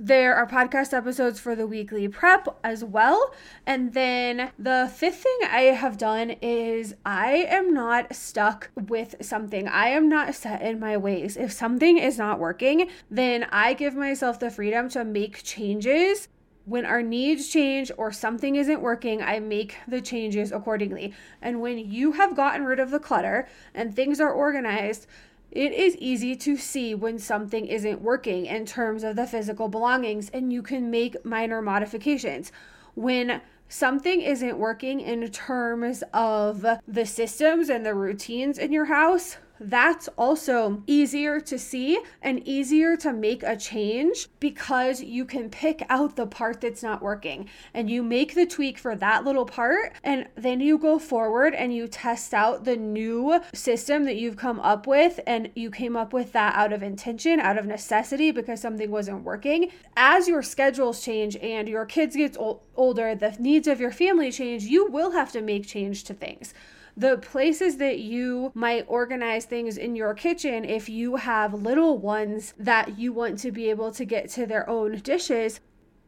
There 0.00 0.36
are 0.36 0.46
podcast 0.46 0.96
episodes 0.96 1.40
for 1.40 1.56
the 1.56 1.66
weekly 1.66 2.06
prep 2.06 2.56
as 2.62 2.84
well. 2.84 3.34
And 3.66 3.94
then 3.94 4.52
the 4.56 4.88
fifth 4.94 5.24
thing 5.24 5.38
I 5.50 5.62
have 5.62 5.98
done 5.98 6.36
is 6.40 6.94
I 7.04 7.48
am 7.48 7.74
not 7.74 8.14
stuck 8.14 8.70
with 8.76 9.16
something. 9.20 9.66
I 9.66 9.88
am 9.88 10.08
not 10.08 10.36
set 10.36 10.62
in 10.62 10.78
my 10.78 10.96
ways. 10.96 11.36
If 11.36 11.50
something 11.50 11.98
is 11.98 12.16
not 12.16 12.38
working, 12.38 12.88
then 13.10 13.48
I 13.50 13.74
give 13.74 13.96
myself 13.96 14.38
the 14.38 14.52
freedom 14.52 14.88
to 14.90 15.04
make 15.04 15.42
changes 15.42 16.28
when 16.64 16.84
our 16.84 17.02
needs 17.02 17.48
change 17.48 17.90
or 17.96 18.12
something 18.12 18.54
isn't 18.54 18.82
working, 18.82 19.22
I 19.22 19.40
make 19.40 19.78
the 19.88 20.02
changes 20.02 20.52
accordingly. 20.52 21.14
And 21.40 21.62
when 21.62 21.78
you 21.78 22.12
have 22.12 22.36
gotten 22.36 22.66
rid 22.66 22.78
of 22.78 22.90
the 22.90 23.00
clutter 23.00 23.48
and 23.74 23.96
things 23.96 24.20
are 24.20 24.30
organized, 24.30 25.06
it 25.50 25.72
is 25.72 25.96
easy 25.96 26.36
to 26.36 26.56
see 26.56 26.94
when 26.94 27.18
something 27.18 27.66
isn't 27.66 28.02
working 28.02 28.46
in 28.46 28.66
terms 28.66 29.02
of 29.02 29.16
the 29.16 29.26
physical 29.26 29.68
belongings, 29.68 30.30
and 30.30 30.52
you 30.52 30.62
can 30.62 30.90
make 30.90 31.24
minor 31.24 31.62
modifications. 31.62 32.52
When 32.94 33.40
something 33.68 34.20
isn't 34.20 34.58
working 34.58 35.00
in 35.00 35.30
terms 35.30 36.02
of 36.12 36.64
the 36.86 37.06
systems 37.06 37.68
and 37.68 37.84
the 37.84 37.94
routines 37.94 38.58
in 38.58 38.72
your 38.72 38.86
house, 38.86 39.38
that's 39.60 40.08
also 40.16 40.82
easier 40.86 41.40
to 41.40 41.58
see 41.58 41.98
and 42.22 42.46
easier 42.46 42.96
to 42.96 43.12
make 43.12 43.42
a 43.42 43.56
change 43.56 44.28
because 44.40 45.02
you 45.02 45.24
can 45.24 45.50
pick 45.50 45.84
out 45.88 46.16
the 46.16 46.26
part 46.26 46.60
that's 46.60 46.82
not 46.82 47.02
working 47.02 47.48
and 47.74 47.90
you 47.90 48.02
make 48.02 48.34
the 48.34 48.46
tweak 48.46 48.78
for 48.78 48.94
that 48.96 49.24
little 49.24 49.44
part 49.44 49.92
and 50.04 50.26
then 50.36 50.60
you 50.60 50.78
go 50.78 50.98
forward 50.98 51.54
and 51.54 51.74
you 51.74 51.88
test 51.88 52.32
out 52.34 52.64
the 52.64 52.76
new 52.76 53.40
system 53.52 54.04
that 54.04 54.16
you've 54.16 54.36
come 54.36 54.60
up 54.60 54.86
with 54.86 55.20
and 55.26 55.50
you 55.54 55.70
came 55.70 55.96
up 55.96 56.12
with 56.12 56.32
that 56.32 56.54
out 56.54 56.72
of 56.72 56.82
intention, 56.82 57.40
out 57.40 57.58
of 57.58 57.66
necessity 57.66 58.30
because 58.30 58.60
something 58.60 58.90
wasn't 58.90 59.24
working. 59.24 59.70
As 59.96 60.28
your 60.28 60.42
schedules 60.42 61.02
change 61.02 61.36
and 61.36 61.68
your 61.68 61.86
kids 61.86 62.16
get 62.16 62.36
older, 62.76 63.14
the 63.14 63.36
needs 63.38 63.66
of 63.66 63.80
your 63.80 63.92
family 63.92 64.30
change, 64.30 64.64
you 64.64 64.90
will 64.90 65.12
have 65.12 65.32
to 65.32 65.40
make 65.40 65.66
change 65.66 66.04
to 66.04 66.14
things 66.14 66.54
the 66.98 67.16
places 67.16 67.76
that 67.76 68.00
you 68.00 68.50
might 68.54 68.84
organize 68.88 69.44
things 69.44 69.78
in 69.78 69.94
your 69.94 70.14
kitchen 70.14 70.64
if 70.64 70.88
you 70.88 71.14
have 71.14 71.54
little 71.54 71.96
ones 71.96 72.54
that 72.58 72.98
you 72.98 73.12
want 73.12 73.38
to 73.38 73.52
be 73.52 73.70
able 73.70 73.92
to 73.92 74.04
get 74.04 74.28
to 74.28 74.44
their 74.46 74.68
own 74.68 74.98
dishes 74.98 75.60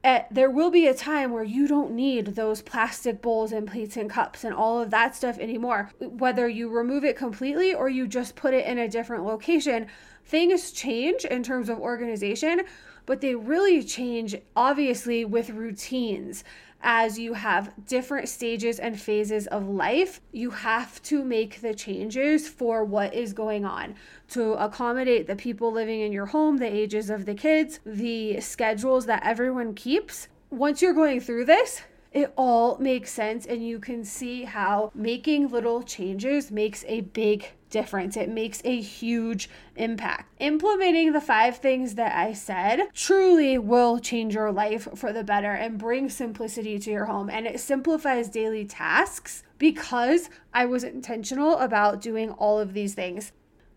at, 0.03 0.27
there 0.35 0.51
will 0.51 0.71
be 0.71 0.89
a 0.89 0.95
time 0.95 1.31
where 1.31 1.45
you 1.45 1.69
don't 1.69 1.93
need 1.93 2.35
those 2.35 2.61
plastic 2.61 3.23
bowls 3.23 3.53
and 3.53 3.69
plates 3.69 3.97
and 3.97 4.11
cups 4.11 4.43
and 4.43 4.53
all 4.53 4.81
of 4.81 4.91
that 4.91 5.15
stuff 5.15 5.39
anymore. 5.39 5.93
Whether 6.01 6.49
you 6.49 6.69
remove 6.69 7.05
it 7.05 7.17
completely 7.17 7.73
or 7.73 7.89
you 7.89 8.09
just 8.09 8.35
put 8.35 8.53
it 8.53 8.67
in 8.67 8.79
a 8.79 8.89
different 8.89 9.25
location, 9.25 9.87
things 10.25 10.73
change 10.73 11.25
in 11.25 11.45
terms 11.45 11.69
of 11.69 11.79
organization, 11.79 12.63
but 13.07 13.21
they 13.21 13.37
really 13.37 13.85
change 13.85 14.35
obviously 14.57 15.25
with 15.25 15.51
routines 15.51 16.43
as 16.83 17.19
you 17.19 17.35
have 17.35 17.73
different 17.87 18.29
stages 18.29 18.79
and 18.79 19.01
phases 19.01 19.47
of 19.49 19.69
life, 19.69 20.21
you 20.33 20.51
have 20.51 21.03
to 21.03 21.25
make 21.25 21.61
the 21.61 21.75
changes 21.75 22.49
for 22.49 22.85
what 22.85 23.13
is 23.15 23.33
going 23.33 23.65
on 23.65 23.95
to 24.29 24.53
accommodate 24.55 25.27
the 25.27 25.37
people 25.37 25.73
living 25.73 26.01
in 26.01 26.13
your 26.13 26.27
home, 26.27 26.57
the 26.57 26.67
ages 26.67 27.11
of 27.11 27.27
the 27.27 27.35
kids, 27.35 27.81
the 27.85 28.41
schedules 28.41 29.07
that 29.07 29.25
everyone 29.25 29.75
keeps. 29.75 30.29
Once 30.51 30.81
you're 30.81 30.95
going 30.95 31.21
through 31.21 31.45
this, 31.45 31.83
it 32.13 32.33
all 32.37 32.77
makes 32.79 33.13
sense 33.13 33.47
and 33.47 33.67
you 33.67 33.79
can 33.79 34.05
see 34.05 34.45
how 34.45 34.91
making 34.95 35.49
little 35.49 35.83
changes 35.83 36.51
makes 36.51 36.85
a 36.89 37.03
big 37.03 37.53
difference. 37.71 38.17
It 38.17 38.29
makes 38.29 38.61
a 38.65 38.81
huge 38.81 39.49
impact. 39.77 40.35
Implementing 40.41 41.13
the 41.13 41.21
five 41.21 41.59
things 41.59 41.95
that 41.95 42.15
I 42.15 42.33
said 42.33 42.89
truly 42.95 43.57
will 43.57 43.99
change 43.99 44.35
your 44.35 44.53
life 44.53 44.89
for 44.97 45.13
the 45.13 45.25
better 45.25 45.53
and 45.53 45.79
bring 45.79 46.11
simplicity 46.11 46.79
to 46.79 46.91
your 46.91 47.07
home. 47.07 47.31
And 47.31 47.47
it 47.47 47.61
simplifies 47.61 48.29
daily 48.29 48.65
tasks 48.65 49.43
because 49.59 50.29
I 50.53 50.67
was 50.67 50.85
intentional 50.85 51.59
about 51.59 52.01
doing 52.01 52.31
all 52.31 52.59
of 52.59 52.75
these 52.75 52.95
things. 52.95 53.33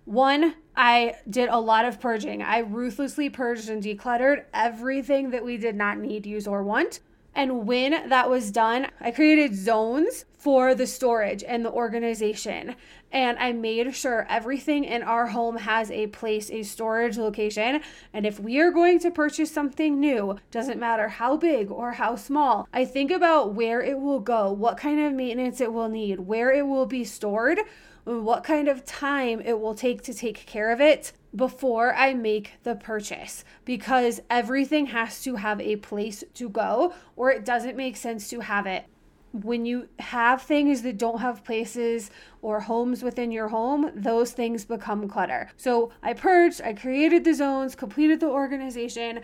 One, 0.05 0.55
I 0.75 1.15
did 1.29 1.47
a 1.49 1.59
lot 1.59 1.85
of 1.85 1.99
purging. 1.99 2.41
I 2.41 2.59
ruthlessly 2.59 3.29
purged 3.29 3.69
and 3.69 3.81
decluttered 3.81 4.45
everything 4.53 5.29
that 5.29 5.45
we 5.45 5.55
did 5.55 5.75
not 5.75 5.97
need, 5.97 6.25
use, 6.25 6.45
or 6.47 6.63
want. 6.63 6.99
And 7.35 7.65
when 7.65 8.09
that 8.09 8.29
was 8.29 8.51
done, 8.51 8.87
I 9.01 9.11
created 9.11 9.55
zones 9.55 10.25
for 10.37 10.75
the 10.75 10.85
storage 10.85 11.43
and 11.43 11.63
the 11.63 11.71
organization. 11.71 12.75
And 13.11 13.37
I 13.39 13.53
made 13.53 13.95
sure 13.95 14.25
everything 14.29 14.83
in 14.83 15.03
our 15.03 15.27
home 15.27 15.57
has 15.57 15.89
a 15.89 16.07
place, 16.07 16.51
a 16.51 16.63
storage 16.63 17.17
location. 17.17 17.81
And 18.11 18.25
if 18.25 18.39
we 18.39 18.59
are 18.59 18.71
going 18.71 18.99
to 18.99 19.11
purchase 19.11 19.51
something 19.51 19.99
new, 19.99 20.37
doesn't 20.51 20.79
matter 20.79 21.07
how 21.07 21.37
big 21.37 21.71
or 21.71 21.93
how 21.93 22.15
small, 22.15 22.67
I 22.73 22.85
think 22.85 23.11
about 23.11 23.53
where 23.53 23.81
it 23.81 23.99
will 23.99 24.19
go, 24.19 24.51
what 24.51 24.77
kind 24.77 24.99
of 24.99 25.13
maintenance 25.13 25.61
it 25.61 25.71
will 25.71 25.89
need, 25.89 26.21
where 26.21 26.51
it 26.51 26.67
will 26.67 26.85
be 26.85 27.03
stored 27.03 27.59
what 28.05 28.43
kind 28.43 28.67
of 28.67 28.85
time 28.85 29.39
it 29.41 29.59
will 29.59 29.75
take 29.75 30.01
to 30.03 30.13
take 30.13 30.45
care 30.45 30.71
of 30.71 30.81
it 30.81 31.13
before 31.35 31.93
I 31.95 32.13
make 32.13 32.53
the 32.63 32.75
purchase 32.75 33.43
because 33.65 34.21
everything 34.29 34.87
has 34.87 35.21
to 35.23 35.35
have 35.35 35.59
a 35.59 35.77
place 35.77 36.23
to 36.35 36.49
go 36.49 36.93
or 37.15 37.31
it 37.31 37.45
doesn't 37.45 37.75
make 37.75 37.97
sense 37.97 38.29
to 38.29 38.41
have 38.41 38.65
it. 38.65 38.85
When 39.31 39.65
you 39.65 39.89
have 39.97 40.43
things 40.43 40.83
that 40.83 40.99
don't 40.99 41.19
have 41.19 41.43
places 41.43 42.11
or 42.43 42.59
homes 42.59 43.01
within 43.01 43.31
your 43.31 43.47
home, 43.47 43.89
those 43.95 44.31
things 44.31 44.63
become 44.63 45.07
clutter. 45.07 45.49
So 45.57 45.91
I 46.03 46.13
purged, 46.13 46.61
I 46.63 46.73
created 46.73 47.23
the 47.23 47.33
zones, 47.33 47.73
completed 47.73 48.19
the 48.19 48.27
organization. 48.27 49.21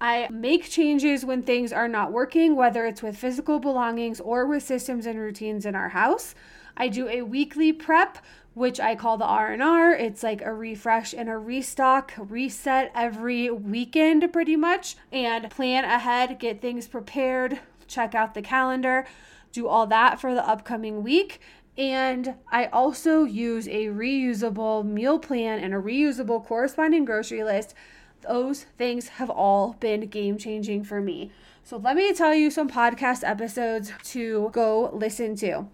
I 0.00 0.26
make 0.32 0.68
changes 0.68 1.24
when 1.24 1.44
things 1.44 1.72
are 1.72 1.86
not 1.86 2.10
working, 2.10 2.56
whether 2.56 2.84
it's 2.86 3.04
with 3.04 3.16
physical 3.16 3.60
belongings 3.60 4.18
or 4.18 4.46
with 4.46 4.64
systems 4.64 5.06
and 5.06 5.16
routines 5.16 5.64
in 5.64 5.76
our 5.76 5.90
house. 5.90 6.34
I 6.76 6.88
do 6.88 7.08
a 7.08 7.22
weekly 7.22 7.72
prep 7.72 8.18
which 8.54 8.78
I 8.78 8.94
call 8.94 9.16
the 9.16 9.24
R&R. 9.24 9.94
It's 9.94 10.22
like 10.22 10.42
a 10.42 10.52
refresh 10.52 11.14
and 11.14 11.28
a 11.28 11.36
restock, 11.38 12.12
reset 12.18 12.92
every 12.94 13.50
weekend 13.50 14.30
pretty 14.32 14.56
much 14.56 14.96
and 15.10 15.50
plan 15.50 15.84
ahead, 15.84 16.38
get 16.38 16.60
things 16.60 16.86
prepared, 16.86 17.60
check 17.86 18.14
out 18.14 18.34
the 18.34 18.42
calendar, 18.42 19.06
do 19.52 19.68
all 19.68 19.86
that 19.86 20.20
for 20.20 20.34
the 20.34 20.46
upcoming 20.46 21.02
week. 21.02 21.40
And 21.78 22.34
I 22.50 22.66
also 22.66 23.24
use 23.24 23.66
a 23.66 23.86
reusable 23.86 24.84
meal 24.84 25.18
plan 25.18 25.58
and 25.58 25.72
a 25.72 25.78
reusable 25.78 26.44
corresponding 26.44 27.06
grocery 27.06 27.42
list. 27.42 27.74
Those 28.20 28.66
things 28.76 29.08
have 29.08 29.30
all 29.30 29.74
been 29.80 30.08
game 30.08 30.36
changing 30.36 30.84
for 30.84 31.00
me. 31.00 31.32
So, 31.64 31.76
let 31.76 31.96
me 31.96 32.12
tell 32.12 32.34
you 32.34 32.50
some 32.50 32.68
podcast 32.68 33.22
episodes 33.24 33.92
to 34.04 34.50
go 34.52 34.90
listen 34.92 35.36
to. 35.36 35.68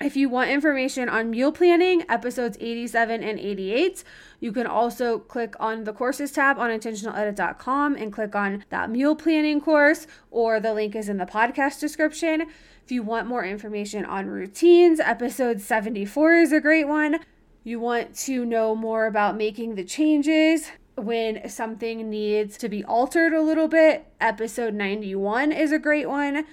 If 0.00 0.16
you 0.16 0.28
want 0.28 0.50
information 0.50 1.08
on 1.08 1.30
meal 1.30 1.52
planning, 1.52 2.04
episodes 2.08 2.58
87 2.60 3.22
and 3.22 3.38
88, 3.38 4.02
you 4.40 4.50
can 4.50 4.66
also 4.66 5.20
click 5.20 5.54
on 5.60 5.84
the 5.84 5.92
courses 5.92 6.32
tab 6.32 6.58
on 6.58 6.70
intentionaledit.com 6.70 7.94
and 7.94 8.12
click 8.12 8.34
on 8.34 8.64
that 8.70 8.90
meal 8.90 9.14
planning 9.14 9.60
course, 9.60 10.08
or 10.32 10.58
the 10.58 10.74
link 10.74 10.96
is 10.96 11.08
in 11.08 11.18
the 11.18 11.26
podcast 11.26 11.78
description. 11.78 12.42
If 12.84 12.90
you 12.90 13.04
want 13.04 13.28
more 13.28 13.44
information 13.44 14.04
on 14.04 14.26
routines, 14.26 14.98
episode 14.98 15.60
74 15.60 16.38
is 16.38 16.52
a 16.52 16.60
great 16.60 16.88
one. 16.88 17.20
You 17.62 17.78
want 17.78 18.16
to 18.16 18.44
know 18.44 18.74
more 18.74 19.06
about 19.06 19.36
making 19.36 19.76
the 19.76 19.84
changes 19.84 20.70
when 20.96 21.48
something 21.48 22.10
needs 22.10 22.58
to 22.58 22.68
be 22.68 22.84
altered 22.84 23.32
a 23.32 23.42
little 23.42 23.68
bit, 23.68 24.06
episode 24.20 24.74
91 24.74 25.52
is 25.52 25.72
a 25.72 25.78
great 25.78 26.08
one. 26.08 26.44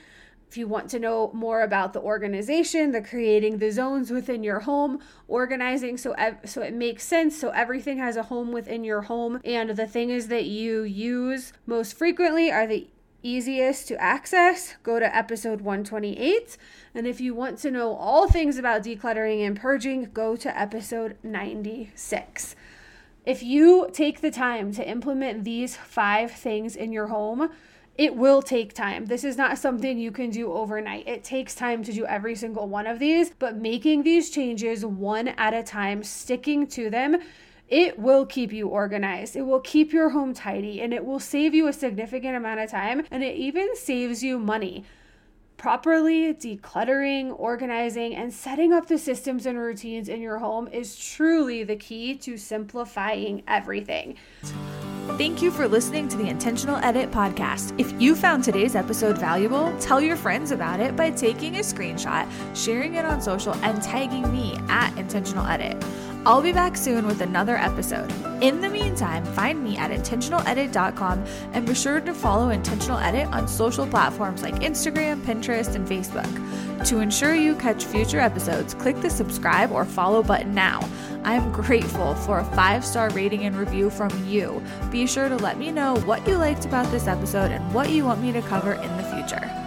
If 0.51 0.57
you 0.57 0.67
want 0.67 0.89
to 0.89 0.99
know 0.99 1.31
more 1.33 1.61
about 1.61 1.93
the 1.93 2.01
organization, 2.01 2.91
the 2.91 3.01
creating 3.01 3.59
the 3.59 3.71
zones 3.71 4.11
within 4.11 4.43
your 4.43 4.59
home, 4.59 4.99
organizing 5.29 5.97
so 5.97 6.11
ev- 6.17 6.39
so 6.43 6.61
it 6.61 6.73
makes 6.73 7.05
sense 7.05 7.39
so 7.39 7.51
everything 7.51 7.99
has 7.99 8.17
a 8.17 8.23
home 8.23 8.51
within 8.51 8.83
your 8.83 9.03
home 9.03 9.39
and 9.45 9.69
the 9.69 9.87
things 9.87 10.27
that 10.27 10.43
you 10.43 10.81
use 10.81 11.53
most 11.65 11.97
frequently 11.97 12.51
are 12.51 12.67
the 12.67 12.89
easiest 13.23 13.87
to 13.87 14.01
access, 14.01 14.75
go 14.83 14.99
to 14.99 15.15
episode 15.15 15.61
128. 15.61 16.57
And 16.93 17.07
if 17.07 17.21
you 17.21 17.33
want 17.33 17.57
to 17.59 17.71
know 17.71 17.95
all 17.95 18.27
things 18.27 18.57
about 18.57 18.83
decluttering 18.83 19.47
and 19.47 19.57
purging, 19.57 20.09
go 20.13 20.35
to 20.35 20.59
episode 20.59 21.15
96. 21.23 22.57
If 23.25 23.41
you 23.41 23.87
take 23.93 24.19
the 24.19 24.31
time 24.31 24.73
to 24.73 24.85
implement 24.85 25.45
these 25.45 25.77
five 25.77 26.29
things 26.29 26.75
in 26.75 26.91
your 26.91 27.07
home, 27.07 27.51
it 27.95 28.15
will 28.15 28.41
take 28.41 28.73
time. 28.73 29.05
This 29.05 29.23
is 29.23 29.37
not 29.37 29.57
something 29.57 29.97
you 29.97 30.11
can 30.11 30.29
do 30.29 30.51
overnight. 30.53 31.07
It 31.07 31.23
takes 31.23 31.53
time 31.53 31.83
to 31.83 31.93
do 31.93 32.05
every 32.05 32.35
single 32.35 32.67
one 32.67 32.87
of 32.87 32.99
these, 32.99 33.31
but 33.37 33.57
making 33.57 34.03
these 34.03 34.29
changes 34.29 34.85
one 34.85 35.29
at 35.29 35.53
a 35.53 35.61
time, 35.61 36.03
sticking 36.03 36.67
to 36.67 36.89
them, 36.89 37.17
it 37.67 37.97
will 37.97 38.25
keep 38.25 38.51
you 38.51 38.67
organized. 38.67 39.35
It 39.35 39.43
will 39.43 39.61
keep 39.61 39.93
your 39.93 40.09
home 40.09 40.33
tidy 40.33 40.81
and 40.81 40.93
it 40.93 41.05
will 41.05 41.19
save 41.19 41.53
you 41.53 41.67
a 41.67 41.73
significant 41.73 42.35
amount 42.35 42.59
of 42.59 42.69
time 42.69 43.05
and 43.11 43.23
it 43.23 43.35
even 43.35 43.75
saves 43.75 44.23
you 44.23 44.39
money. 44.39 44.83
Properly 45.57 46.33
decluttering, 46.33 47.33
organizing, 47.37 48.15
and 48.15 48.33
setting 48.33 48.73
up 48.73 48.87
the 48.87 48.97
systems 48.97 49.45
and 49.45 49.59
routines 49.59 50.09
in 50.09 50.19
your 50.19 50.39
home 50.39 50.67
is 50.69 50.97
truly 50.97 51.63
the 51.63 51.75
key 51.75 52.15
to 52.15 52.35
simplifying 52.35 53.43
everything. 53.47 54.17
Thank 55.07 55.41
you 55.41 55.51
for 55.51 55.67
listening 55.67 56.07
to 56.09 56.17
the 56.17 56.27
Intentional 56.27 56.77
Edit 56.77 57.11
podcast. 57.11 57.73
If 57.79 57.99
you 57.99 58.15
found 58.15 58.43
today's 58.43 58.75
episode 58.75 59.17
valuable, 59.17 59.75
tell 59.79 59.99
your 59.99 60.15
friends 60.15 60.51
about 60.51 60.79
it 60.79 60.95
by 60.95 61.09
taking 61.09 61.57
a 61.57 61.61
screenshot, 61.61 62.27
sharing 62.55 62.95
it 62.95 63.05
on 63.05 63.21
social, 63.21 63.55
and 63.55 63.81
tagging 63.81 64.31
me 64.31 64.57
at 64.69 64.95
Intentional 64.97 65.45
Edit. 65.45 65.83
I'll 66.23 66.41
be 66.41 66.53
back 66.53 66.77
soon 66.77 67.07
with 67.07 67.21
another 67.21 67.57
episode. 67.57 68.11
In 68.43 68.61
the 68.61 68.69
meantime, 68.69 69.25
find 69.25 69.63
me 69.63 69.75
at 69.75 69.89
intentionaledit.com 69.89 71.25
and 71.53 71.65
be 71.65 71.73
sure 71.73 71.99
to 71.99 72.13
follow 72.13 72.49
Intentional 72.49 72.99
Edit 72.99 73.27
on 73.29 73.47
social 73.47 73.87
platforms 73.87 74.43
like 74.43 74.53
Instagram, 74.55 75.21
Pinterest, 75.21 75.73
and 75.73 75.87
Facebook. 75.87 76.87
To 76.87 76.99
ensure 76.99 77.33
you 77.33 77.55
catch 77.55 77.85
future 77.85 78.19
episodes, 78.19 78.75
click 78.75 79.01
the 79.01 79.09
subscribe 79.09 79.71
or 79.71 79.83
follow 79.83 80.21
button 80.21 80.53
now. 80.53 80.87
I 81.23 81.35
am 81.35 81.51
grateful 81.51 82.15
for 82.15 82.39
a 82.39 82.45
five 82.45 82.83
star 82.83 83.09
rating 83.11 83.45
and 83.45 83.55
review 83.55 83.89
from 83.89 84.09
you. 84.27 84.61
Be 84.89 85.05
sure 85.05 85.29
to 85.29 85.37
let 85.37 85.57
me 85.57 85.71
know 85.71 85.95
what 86.05 86.27
you 86.27 86.37
liked 86.37 86.65
about 86.65 86.89
this 86.91 87.07
episode 87.07 87.51
and 87.51 87.73
what 87.73 87.89
you 87.89 88.05
want 88.05 88.21
me 88.21 88.31
to 88.31 88.41
cover 88.41 88.73
in 88.73 88.97
the 88.97 89.03
future. 89.03 89.60